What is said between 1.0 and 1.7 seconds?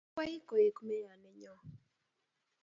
nenyo---